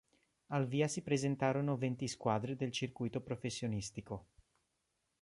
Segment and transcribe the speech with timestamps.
[0.47, 4.29] Al via si presentarono venti squadre del circuito professionistico.